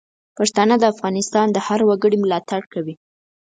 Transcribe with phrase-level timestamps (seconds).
[0.37, 2.95] پښتانه د افغانستان د هر وګړي ملاتړ کوي.